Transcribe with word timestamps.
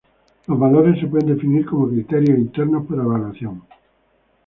Los 0.47 0.57
valores 0.57 0.99
se 0.99 1.05
pueden 1.05 1.27
definir 1.35 1.63
como 1.63 1.87
"criterios 1.87 2.35
internos 2.39 2.87
para 2.87 3.03
evaluación". 3.03 3.61